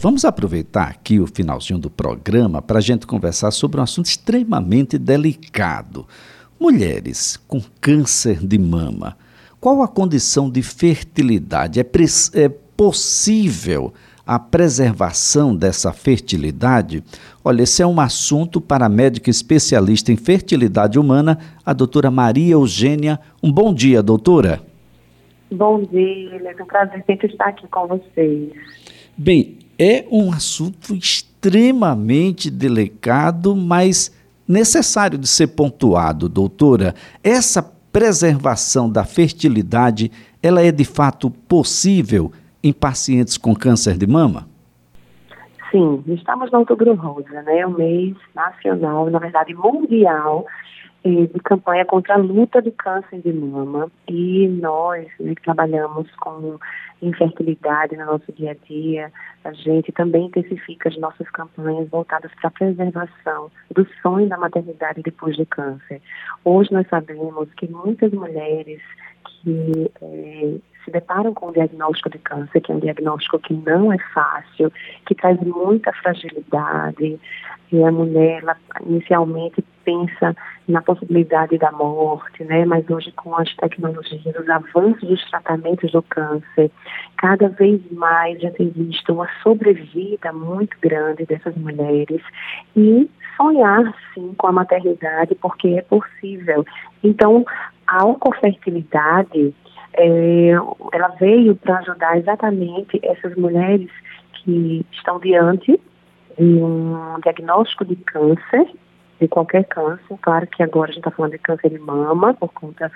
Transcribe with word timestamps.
Vamos 0.00 0.24
aproveitar 0.24 0.90
aqui 0.90 1.18
o 1.18 1.26
finalzinho 1.26 1.80
do 1.80 1.90
programa 1.90 2.62
para 2.62 2.78
a 2.78 2.80
gente 2.80 3.04
conversar 3.04 3.50
sobre 3.50 3.80
um 3.80 3.82
assunto 3.82 4.06
extremamente 4.06 4.96
delicado. 4.96 6.06
Mulheres 6.56 7.36
com 7.36 7.60
câncer 7.80 8.38
de 8.46 8.56
mama. 8.60 9.16
Qual 9.60 9.82
a 9.82 9.88
condição 9.88 10.48
de 10.48 10.62
fertilidade? 10.62 11.80
É, 11.80 11.84
é 12.34 12.48
possível 12.76 13.92
a 14.24 14.38
preservação 14.38 15.56
dessa 15.56 15.92
fertilidade? 15.92 17.02
Olha, 17.44 17.64
esse 17.64 17.82
é 17.82 17.86
um 17.86 17.98
assunto 17.98 18.60
para 18.60 18.86
a 18.86 18.88
médica 18.88 19.30
especialista 19.30 20.12
em 20.12 20.16
fertilidade 20.16 20.96
humana, 20.96 21.40
a 21.66 21.72
doutora 21.72 22.08
Maria 22.08 22.52
Eugênia. 22.52 23.18
Um 23.42 23.50
bom 23.50 23.74
dia, 23.74 24.00
doutora. 24.00 24.60
Bom 25.50 25.82
dia, 25.82 26.40
é 26.56 26.62
um 26.62 26.66
prazer 26.66 27.02
sempre 27.04 27.26
estar 27.26 27.48
aqui 27.48 27.66
com 27.66 27.88
vocês. 27.88 28.52
Bem, 29.16 29.57
é 29.78 30.04
um 30.10 30.32
assunto 30.32 30.94
extremamente 30.94 32.50
delicado, 32.50 33.54
mas 33.54 34.12
necessário 34.46 35.16
de 35.16 35.28
ser 35.28 35.48
pontuado, 35.48 36.28
doutora. 36.28 36.94
Essa 37.22 37.62
preservação 37.62 38.90
da 38.90 39.04
fertilidade, 39.04 40.10
ela 40.42 40.62
é 40.62 40.72
de 40.72 40.84
fato 40.84 41.30
possível 41.30 42.32
em 42.62 42.72
pacientes 42.72 43.36
com 43.36 43.54
câncer 43.54 43.96
de 43.96 44.06
mama? 44.06 44.48
Sim, 45.70 46.02
estamos 46.08 46.50
no 46.50 46.60
Outubro 46.60 46.94
Rosa, 46.94 47.42
né? 47.42 47.66
O 47.66 47.70
mês 47.70 48.16
nacional, 48.34 49.10
na 49.10 49.18
verdade 49.18 49.54
mundial, 49.54 50.46
de 51.04 51.40
campanha 51.44 51.84
contra 51.84 52.14
a 52.14 52.18
luta 52.18 52.60
do 52.60 52.72
câncer 52.72 53.20
de 53.20 53.32
mama. 53.32 53.90
E 54.08 54.48
nós, 54.48 55.06
né, 55.20 55.34
que 55.34 55.42
trabalhamos 55.42 56.10
com 56.16 56.58
infertilidade 57.00 57.96
no 57.96 58.06
nosso 58.06 58.32
dia 58.32 58.52
a 58.52 58.66
dia, 58.66 59.12
a 59.44 59.52
gente 59.52 59.92
também 59.92 60.26
intensifica 60.26 60.88
as 60.88 60.98
nossas 60.98 61.28
campanhas 61.30 61.88
voltadas 61.88 62.30
para 62.34 62.48
a 62.48 62.52
preservação 62.52 63.50
do 63.70 63.86
sonho 64.02 64.28
da 64.28 64.36
maternidade 64.36 65.02
depois 65.02 65.36
do 65.36 65.46
câncer. 65.46 66.02
Hoje 66.44 66.72
nós 66.72 66.86
sabemos 66.88 67.48
que 67.54 67.68
muitas 67.68 68.12
mulheres 68.12 68.82
que 69.24 69.90
é, 70.02 70.54
se 70.84 70.90
deparam 70.90 71.34
com 71.34 71.48
o 71.48 71.52
diagnóstico 71.52 72.10
de 72.10 72.18
câncer, 72.18 72.60
que 72.60 72.72
é 72.72 72.74
um 72.74 72.80
diagnóstico 72.80 73.38
que 73.38 73.54
não 73.54 73.92
é 73.92 73.98
fácil, 74.14 74.72
que 75.06 75.14
traz 75.14 75.38
muita 75.40 75.92
fragilidade, 75.92 77.18
e 77.70 77.84
a 77.84 77.92
mulher, 77.92 78.42
ela, 78.42 78.56
inicialmente, 78.86 79.62
pensa 79.84 80.34
na 80.66 80.80
possibilidade 80.80 81.58
da 81.58 81.70
morte, 81.70 82.42
né? 82.44 82.64
Mas 82.64 82.88
hoje 82.88 83.12
com 83.12 83.34
as 83.36 83.54
tecnologias, 83.56 84.36
os 84.36 84.48
avanços 84.48 85.06
dos 85.06 85.30
tratamentos 85.30 85.92
do 85.92 86.02
câncer, 86.02 86.70
cada 87.18 87.48
vez 87.48 87.80
mais 87.92 88.40
já 88.40 88.50
tem 88.50 88.70
visto 88.70 89.12
uma 89.12 89.28
sobrevida 89.42 90.32
muito 90.32 90.76
grande 90.80 91.26
dessas 91.26 91.54
mulheres 91.56 92.22
e 92.76 93.08
sonhar 93.36 93.94
sim 94.14 94.34
com 94.36 94.46
a 94.46 94.52
maternidade 94.52 95.34
porque 95.34 95.68
é 95.68 95.82
possível. 95.82 96.64
Então, 97.02 97.44
a 97.86 98.04
oncofertilidade, 98.04 99.54
é, 99.94 100.50
ela 100.92 101.08
veio 101.20 101.56
para 101.56 101.78
ajudar 101.78 102.18
exatamente 102.18 103.00
essas 103.02 103.34
mulheres 103.36 103.90
que 104.34 104.84
estão 104.92 105.18
diante 105.18 105.80
de 106.38 106.62
um 106.62 107.18
diagnóstico 107.20 107.84
de 107.84 107.96
câncer 107.96 108.68
de 109.20 109.28
qualquer 109.28 109.64
câncer. 109.64 110.16
Claro 110.20 110.46
que 110.46 110.62
agora 110.62 110.90
a 110.90 110.92
gente 110.92 111.00
está 111.00 111.10
falando 111.10 111.32
de 111.32 111.38
câncer 111.38 111.70
de 111.70 111.78
mama, 111.78 112.34
por 112.34 112.52
conta 112.52 112.90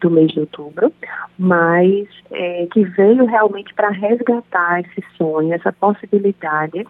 do 0.00 0.10
mês 0.10 0.32
de 0.32 0.40
outubro, 0.40 0.92
mas 1.38 2.06
é, 2.30 2.66
que 2.72 2.84
veio 2.84 3.24
realmente 3.26 3.72
para 3.74 3.90
resgatar 3.90 4.80
esse 4.80 5.02
sonho, 5.16 5.52
essa 5.54 5.72
possibilidade 5.72 6.86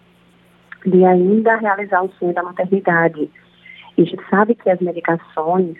de 0.85 1.05
ainda 1.05 1.55
realizar 1.57 2.03
o 2.03 2.11
sonho 2.13 2.33
da 2.33 2.43
maternidade. 2.43 3.29
E 3.97 4.01
a 4.01 4.05
gente 4.05 4.23
sabe 4.29 4.55
que 4.55 4.69
as 4.69 4.79
medicações, 4.79 5.77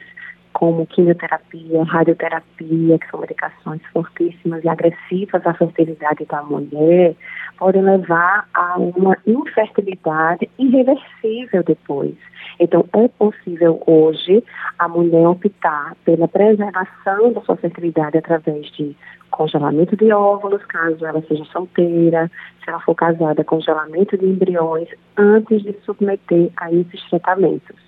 como 0.58 0.88
quimioterapia, 0.88 1.84
radioterapia, 1.84 2.98
que 2.98 3.12
são 3.12 3.20
medicações 3.20 3.80
fortíssimas 3.94 4.64
e 4.64 4.68
agressivas 4.68 5.46
à 5.46 5.54
fertilidade 5.54 6.26
da 6.26 6.42
mulher, 6.42 7.14
podem 7.60 7.84
levar 7.84 8.50
a 8.56 8.76
uma 8.80 9.16
infertilidade 9.28 10.50
irreversível 10.58 11.64
depois. 11.64 12.16
Então, 12.60 12.84
é 12.94 13.08
possível 13.08 13.84
hoje 13.86 14.44
a 14.80 14.88
mulher 14.88 15.28
optar 15.28 15.96
pela 16.04 16.28
preservação 16.28 17.34
da 17.34 17.42
sua 17.42 17.58
fertilidade 17.58 18.18
através 18.18 18.66
de 18.72 18.96
congelamento 19.30 19.96
de 19.96 20.12
óvulos, 20.12 20.66
caso 20.66 21.06
ela 21.06 21.22
seja 21.28 21.46
solteira, 21.46 22.32
se 22.64 22.68
ela 22.72 22.80
for 22.80 22.96
casada, 22.96 23.44
congelamento 23.44 24.18
de 24.18 24.26
embriões, 24.26 24.90
antes 25.16 25.62
de 25.62 25.74
submeter 25.86 26.50
a 26.58 26.74
esses 26.74 27.08
tratamentos. 27.12 27.87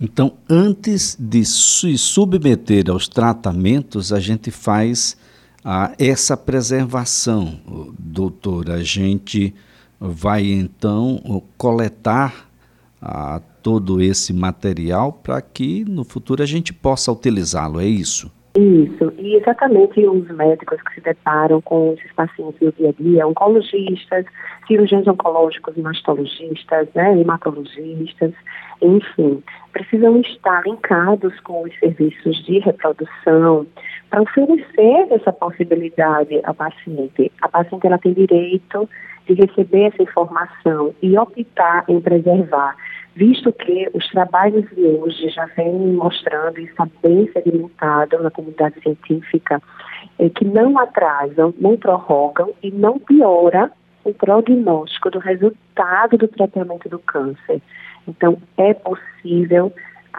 Então, 0.00 0.34
antes 0.48 1.16
de 1.18 1.44
se 1.44 1.96
submeter 1.96 2.90
aos 2.90 3.08
tratamentos, 3.08 4.12
a 4.12 4.20
gente 4.20 4.50
faz 4.50 5.16
ah, 5.64 5.92
essa 5.98 6.36
preservação, 6.36 7.58
doutor. 7.98 8.70
A 8.70 8.82
gente 8.82 9.54
vai 9.98 10.44
então 10.44 11.42
coletar 11.56 12.50
ah, 13.00 13.40
todo 13.62 14.00
esse 14.00 14.32
material 14.32 15.12
para 15.12 15.40
que 15.40 15.84
no 15.84 16.04
futuro 16.04 16.42
a 16.42 16.46
gente 16.46 16.72
possa 16.72 17.10
utilizá-lo, 17.10 17.80
é 17.80 17.86
isso? 17.86 18.30
Isso, 18.56 19.12
e 19.18 19.36
exatamente 19.36 20.06
os 20.06 20.26
médicos 20.28 20.80
que 20.80 20.94
se 20.94 21.00
deparam 21.02 21.60
com 21.60 21.92
esses 21.92 22.10
pacientes 22.12 22.58
no 22.58 22.72
dia 22.72 22.88
a 22.88 23.02
dia, 23.02 23.26
oncologistas, 23.26 24.24
cirurgiões 24.66 25.06
oncológicos, 25.06 25.76
mastologistas, 25.76 26.88
né, 26.94 27.20
hematologistas, 27.20 28.32
enfim, 28.80 29.42
precisam 29.72 30.18
estar 30.22 30.62
linkados 30.64 31.38
com 31.40 31.64
os 31.64 31.78
serviços 31.78 32.42
de 32.46 32.60
reprodução 32.60 33.66
para 34.08 34.22
oferecer 34.22 35.06
essa 35.10 35.34
possibilidade 35.34 36.40
à 36.44 36.54
paciente. 36.54 37.30
A 37.42 37.48
paciente 37.50 37.86
ela 37.86 37.98
tem 37.98 38.14
direito 38.14 38.88
de 39.26 39.34
receber 39.34 39.92
essa 39.92 40.02
informação 40.02 40.94
e 41.02 41.18
optar 41.18 41.84
em 41.88 42.00
preservar 42.00 42.74
visto 43.16 43.50
que 43.52 43.90
os 43.94 44.06
trabalhos 44.10 44.68
de 44.70 44.82
hoje 44.82 45.30
já 45.30 45.46
vêm 45.56 45.72
mostrando, 45.94 46.60
e 46.60 46.64
está 46.64 46.86
bem 47.02 47.28
sedimentado 47.32 48.22
na 48.22 48.30
comunidade 48.30 48.80
científica, 48.82 49.60
é, 50.18 50.28
que 50.28 50.44
não 50.44 50.78
atrasam, 50.78 51.52
não 51.58 51.76
prorrogam 51.76 52.52
e 52.62 52.70
não 52.70 52.98
piora 52.98 53.72
o 54.04 54.12
prognóstico 54.12 55.10
do 55.10 55.18
resultado 55.18 56.16
do 56.18 56.28
tratamento 56.28 56.88
do 56.88 56.98
câncer. 56.98 57.60
Então, 58.06 58.38
é 58.56 58.72
possível 58.74 59.72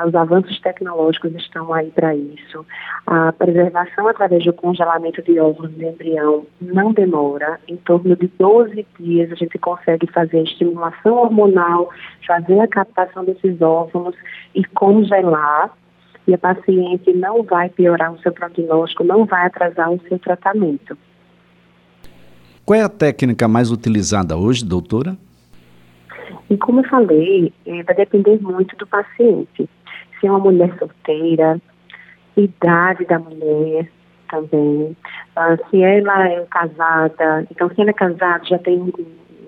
os 0.06 0.14
avanços 0.14 0.60
tecnológicos 0.60 1.34
estão 1.36 1.74
aí 1.74 1.90
para 1.92 2.16
isso. 2.16 2.66
A 3.06 3.32
preservação 3.32 4.08
através 4.08 4.44
do 4.44 4.54
congelamento 4.54 5.22
de 5.24 5.40
óvulos 5.40 5.74
de 5.76 5.86
embrião 5.86 6.46
não 6.62 6.92
demora. 6.92 7.60
Em 7.68 7.78
torno 7.78 8.16
de 8.16 8.28
12 8.40 8.86
dias 9.00 9.32
a 9.32 9.36
gente 9.36 9.58
consegue 9.58 10.06
fazer 10.12 10.40
a 10.40 10.44
estimulação 10.44 11.16
hormonal, 11.16 11.90
fazer 12.26 12.60
a 12.60 12.68
captação 12.68 13.26
desses 13.26 13.62
óvulos 13.62 14.16
e 14.54 14.64
congelar. 14.64 15.72
E 16.28 16.34
a 16.34 16.38
paciente 16.38 17.14
não 17.14 17.42
vai 17.42 17.70
piorar 17.70 18.12
o 18.12 18.20
seu 18.20 18.34
prognóstico, 18.34 19.04
não 19.04 19.26
vai 19.26 19.46
atrasar 19.46 19.90
o 19.90 20.02
seu 20.10 20.20
tratamento. 20.20 20.98
Qual 22.66 22.78
é 22.78 22.84
a 22.84 22.90
técnica 22.90 23.48
mais 23.48 23.72
utilizada 23.72 24.36
hoje, 24.36 24.66
doutora? 24.66 25.16
E 26.50 26.58
como 26.58 26.82
eu 26.82 26.90
falei, 26.90 27.54
é, 27.66 27.84
vai 27.84 27.96
depender 27.96 28.42
muito 28.42 28.76
do 28.76 28.86
paciente 28.86 29.70
se 30.20 30.28
é 30.28 30.32
uma 30.32 30.40
mulher 30.40 30.74
solteira, 30.78 31.60
idade 32.36 33.06
da 33.06 33.20
mulher 33.20 33.90
também, 34.30 34.96
uh, 35.36 35.70
se 35.70 35.82
ela 35.82 36.28
é 36.28 36.46
casada, 36.46 37.48
então 37.50 37.70
se 37.70 37.82
ela 37.82 37.90
é 37.90 37.94
casada, 37.94 38.44
já 38.46 38.60
tem 38.60 38.80
um 38.80 38.92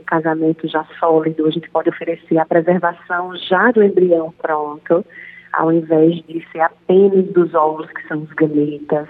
casamento 0.05 0.67
já 0.67 0.83
sólido, 0.99 1.45
a 1.45 1.51
gente 1.51 1.69
pode 1.69 1.89
oferecer 1.89 2.37
a 2.37 2.45
preservação 2.45 3.35
já 3.37 3.71
do 3.71 3.83
embrião 3.83 4.33
pronto, 4.41 5.05
ao 5.53 5.71
invés 5.71 6.15
de 6.25 6.45
ser 6.51 6.61
apenas 6.61 7.25
dos 7.27 7.53
óvulos 7.53 7.91
que 7.91 8.07
são 8.07 8.19
os 8.19 8.29
gametas. 8.33 9.07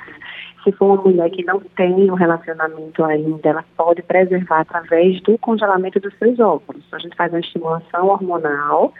Se 0.64 0.72
for 0.74 0.94
uma 0.94 1.04
mulher 1.04 1.30
que 1.30 1.44
não 1.46 1.62
tem 1.78 2.12
um 2.12 2.16
relacionamento 2.16 3.04
ainda, 3.04 3.50
ela 3.50 3.66
pode 3.78 4.02
preservar 4.02 4.62
através 4.62 5.22
do 5.22 5.38
congelamento 5.38 6.00
dos 6.00 6.14
seus 6.18 6.38
óvulos. 6.40 6.84
A 6.92 7.00
gente 7.00 7.16
faz 7.16 7.32
uma 7.32 7.40
estimulação 7.40 8.08
hormonal 8.08 8.94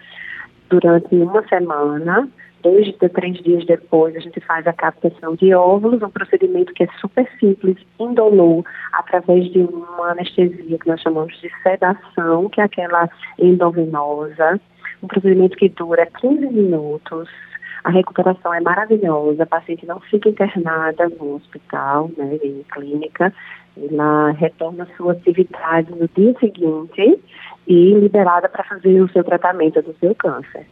durante 0.70 1.14
uma 1.16 1.46
semana, 1.48 2.30
dois 2.62 2.94
três 3.14 3.38
dias 3.42 3.66
depois, 3.66 4.16
a 4.16 4.20
gente 4.20 4.40
faz 4.42 4.66
a 4.68 4.74
captação 4.74 5.36
de 5.36 5.54
óvulos, 5.54 6.02
um 6.02 6.10
procedimento 6.10 6.74
que 6.74 6.84
é 6.84 6.88
super 7.00 7.30
simples, 7.40 7.78
indolor, 8.00 8.64
através 8.94 9.52
de 9.52 9.60
uma 9.60 10.12
anestesia 10.12 10.78
que 10.78 10.88
nós 10.88 11.02
chamamos 11.02 11.40
de 11.40 11.50
sedação, 11.64 12.50
que 12.50 12.62
é 12.62 12.64
aquela 12.64 13.10
endovenosa, 13.38 14.60
um 15.02 15.08
procedimento 15.08 15.58
que 15.58 15.70
dura 15.70 16.06
15 16.06 16.48
minutos, 16.48 17.30
a 17.84 17.92
recuperação 17.92 18.54
é 18.54 18.60
maravilhosa, 18.60 19.44
a 19.44 19.46
paciente 19.46 19.86
não 19.86 20.00
fica 20.02 20.30
internada 20.30 21.08
no 21.10 21.36
hospital, 21.36 22.10
né, 22.18 22.38
em 22.44 22.64
clínica, 22.74 23.34
ela 23.78 24.32
retorna 24.32 24.88
sua 24.98 25.14
atividade 25.14 25.90
no 25.92 26.08
dia 26.10 26.36
seguinte 26.40 27.20
e 27.68 27.94
liberada 27.94 28.50
para 28.50 28.64
fazer 28.66 29.02
o 29.02 29.10
seu 29.10 29.24
tratamento 29.24 29.82
do 29.82 29.96
seu 30.00 30.14
câncer. 30.16 30.66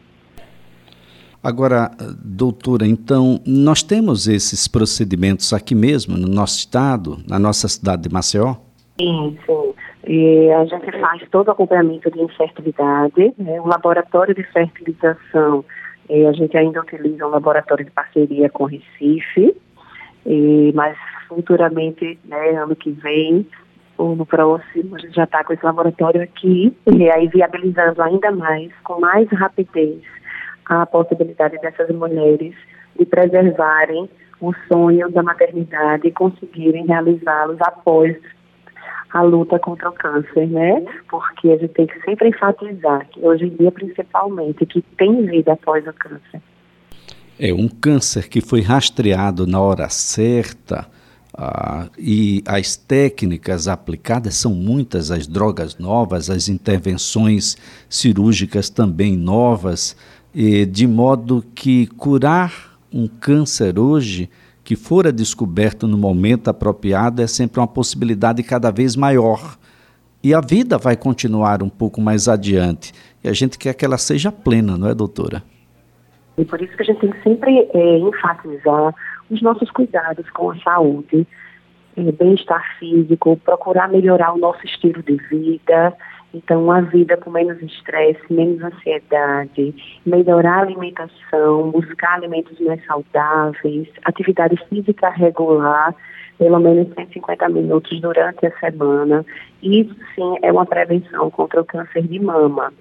Agora, 1.42 1.90
doutora, 2.22 2.86
então, 2.86 3.40
nós 3.46 3.82
temos 3.82 4.26
esses 4.26 4.66
procedimentos 4.66 5.52
aqui 5.52 5.74
mesmo, 5.74 6.16
no 6.16 6.26
nosso 6.26 6.58
estado, 6.58 7.18
na 7.28 7.38
nossa 7.38 7.68
cidade 7.68 8.02
de 8.02 8.12
Maceió? 8.12 8.56
Sim, 9.00 9.38
sim. 9.46 9.74
E 10.06 10.50
a 10.50 10.64
gente 10.64 10.90
faz 11.00 11.22
todo 11.30 11.48
o 11.48 11.50
acompanhamento 11.52 12.10
de 12.10 12.20
infertilidade, 12.20 13.32
né? 13.38 13.60
o 13.60 13.66
laboratório 13.66 14.34
de 14.34 14.42
fertilização, 14.42 15.64
e 16.10 16.24
a 16.26 16.32
gente 16.32 16.56
ainda 16.56 16.80
utiliza 16.80 17.26
um 17.26 17.30
laboratório 17.30 17.84
de 17.84 17.90
parceria 17.90 18.48
com 18.48 18.64
Recife, 18.64 19.54
e, 20.26 20.72
mas 20.74 20.96
futuramente, 21.28 22.18
né, 22.24 22.50
ano 22.56 22.74
que 22.74 22.90
vem, 22.90 23.46
ou 23.96 24.16
no 24.16 24.24
próximo, 24.24 24.96
a 24.96 24.98
gente 24.98 25.14
já 25.14 25.24
está 25.24 25.44
com 25.44 25.52
esse 25.52 25.64
laboratório 25.64 26.22
aqui, 26.22 26.74
e 26.86 27.10
aí 27.10 27.28
viabilizando 27.28 28.00
ainda 28.02 28.30
mais, 28.30 28.72
com 28.82 28.98
mais 29.00 29.28
rapidez, 29.30 30.00
a 30.68 30.86
possibilidade 30.86 31.58
dessas 31.58 31.88
mulheres 31.90 32.54
de 32.98 33.04
preservarem 33.06 34.08
o 34.40 34.52
sonho 34.68 35.10
da 35.10 35.22
maternidade 35.22 36.06
e 36.06 36.12
conseguirem 36.12 36.86
realizá-los 36.86 37.60
após 37.60 38.16
a 39.10 39.22
luta 39.22 39.58
contra 39.58 39.88
o 39.88 39.92
câncer, 39.92 40.46
né? 40.48 40.84
Porque 41.08 41.50
a 41.50 41.56
gente 41.56 41.72
tem 41.72 41.86
que 41.86 41.98
sempre 42.02 42.28
enfatizar 42.28 43.08
que 43.08 43.20
hoje 43.20 43.46
em 43.46 43.56
dia, 43.56 43.72
principalmente, 43.72 44.66
que 44.66 44.82
tem 44.96 45.26
vida 45.26 45.54
após 45.54 45.86
o 45.86 45.92
câncer. 45.94 46.42
É 47.40 47.52
um 47.52 47.68
câncer 47.68 48.28
que 48.28 48.40
foi 48.40 48.60
rastreado 48.60 49.46
na 49.46 49.60
hora 49.60 49.88
certa, 49.88 50.86
ah, 51.40 51.88
e 51.96 52.42
as 52.46 52.74
técnicas 52.76 53.68
aplicadas 53.68 54.34
são 54.34 54.52
muitas, 54.52 55.12
as 55.12 55.26
drogas 55.26 55.78
novas, 55.78 56.28
as 56.28 56.48
intervenções 56.48 57.56
cirúrgicas 57.88 58.68
também 58.68 59.16
novas, 59.16 59.96
de 60.34 60.86
modo 60.86 61.44
que 61.54 61.86
curar 61.86 62.78
um 62.92 63.06
câncer 63.06 63.78
hoje, 63.78 64.30
que 64.62 64.76
fora 64.76 65.10
descoberto 65.10 65.86
no 65.86 65.96
momento 65.96 66.48
apropriado, 66.48 67.22
é 67.22 67.26
sempre 67.26 67.60
uma 67.60 67.66
possibilidade 67.66 68.42
cada 68.42 68.70
vez 68.70 68.96
maior. 68.96 69.56
E 70.22 70.34
a 70.34 70.40
vida 70.40 70.76
vai 70.76 70.96
continuar 70.96 71.62
um 71.62 71.68
pouco 71.68 72.00
mais 72.00 72.28
adiante. 72.28 72.92
E 73.22 73.28
a 73.28 73.32
gente 73.32 73.58
quer 73.58 73.72
que 73.74 73.84
ela 73.84 73.96
seja 73.96 74.30
plena, 74.30 74.76
não 74.76 74.88
é, 74.88 74.94
doutora? 74.94 75.42
E 76.36 76.44
por 76.44 76.60
isso 76.60 76.76
que 76.76 76.82
a 76.82 76.84
gente 76.84 77.00
tem 77.00 77.10
que 77.10 77.22
sempre 77.22 77.68
é, 77.72 77.98
enfatizar 77.98 78.94
os 79.30 79.42
nossos 79.42 79.70
cuidados 79.70 80.28
com 80.30 80.50
a 80.50 80.56
saúde, 80.58 81.26
é, 81.96 82.12
bem-estar 82.12 82.62
físico, 82.78 83.36
procurar 83.38 83.88
melhorar 83.88 84.32
o 84.32 84.38
nosso 84.38 84.64
estilo 84.64 85.02
de 85.02 85.16
vida. 85.30 85.94
Então, 86.34 86.64
uma 86.64 86.82
vida 86.82 87.16
com 87.16 87.30
menos 87.30 87.60
estresse, 87.62 88.20
menos 88.30 88.62
ansiedade, 88.62 89.74
melhorar 90.04 90.58
a 90.58 90.62
alimentação, 90.62 91.70
buscar 91.70 92.14
alimentos 92.16 92.58
mais 92.60 92.84
saudáveis, 92.84 93.88
atividade 94.04 94.56
física 94.68 95.08
regular, 95.08 95.94
pelo 96.38 96.60
menos 96.60 96.92
150 96.94 97.48
minutos 97.48 97.98
durante 98.00 98.46
a 98.46 98.58
semana. 98.58 99.24
Isso 99.62 99.94
sim 100.14 100.36
é 100.42 100.52
uma 100.52 100.66
prevenção 100.66 101.30
contra 101.30 101.62
o 101.62 101.64
câncer 101.64 102.02
de 102.02 102.18
mama 102.18 102.72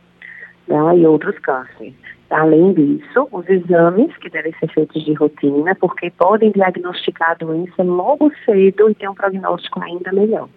né, 0.67 0.77
e 0.97 1.05
outros 1.05 1.37
cânceres. 1.39 1.93
Além 2.29 2.73
disso, 2.73 3.29
os 3.31 3.47
exames 3.47 4.15
que 4.17 4.29
devem 4.29 4.53
ser 4.59 4.67
feitos 4.73 5.05
de 5.05 5.13
rotina, 5.13 5.73
porque 5.75 6.11
podem 6.11 6.51
diagnosticar 6.51 7.31
a 7.31 7.35
doença 7.35 7.81
logo 7.81 8.29
cedo 8.43 8.89
e 8.89 8.95
ter 8.95 9.07
um 9.07 9.15
prognóstico 9.15 9.81
ainda 9.81 10.11
melhor. 10.11 10.49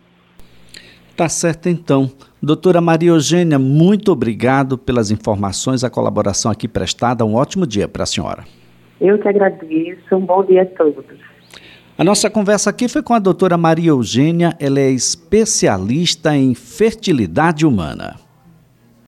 Tá 1.20 1.28
certo 1.28 1.68
então. 1.68 2.10
Doutora 2.42 2.80
Maria 2.80 3.10
Eugênia, 3.10 3.58
muito 3.58 4.10
obrigado 4.10 4.78
pelas 4.78 5.10
informações, 5.10 5.84
a 5.84 5.90
colaboração 5.90 6.50
aqui 6.50 6.66
prestada. 6.66 7.26
Um 7.26 7.34
ótimo 7.34 7.66
dia 7.66 7.86
para 7.86 8.04
a 8.04 8.06
senhora. 8.06 8.44
Eu 8.98 9.18
que 9.18 9.28
agradeço. 9.28 10.16
Um 10.16 10.24
bom 10.24 10.42
dia 10.42 10.62
a 10.62 10.64
todos. 10.64 11.04
A 11.98 12.02
nossa 12.02 12.30
conversa 12.30 12.70
aqui 12.70 12.88
foi 12.88 13.02
com 13.02 13.12
a 13.12 13.18
doutora 13.18 13.58
Maria 13.58 13.90
Eugênia, 13.90 14.56
ela 14.58 14.80
é 14.80 14.88
especialista 14.88 16.34
em 16.34 16.54
fertilidade 16.54 17.66
humana. 17.66 18.16